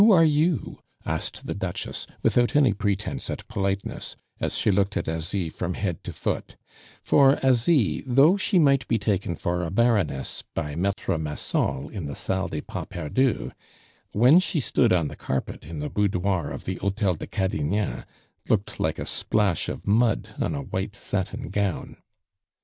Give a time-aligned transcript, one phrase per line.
[0.01, 5.07] "Who are you?" asked the Duchess, without any pretence at politeness, as she looked at
[5.07, 6.55] Asie from head to foot;
[7.03, 12.15] for Asie, though she might be taken for a Baroness by Maitre Massol in the
[12.15, 13.51] Salle des Pas Perdus,
[14.11, 18.03] when she stood on the carpet in the boudoir of the Hotel de Cadignan,
[18.49, 21.97] looked like a splash of mud on a white satin gown.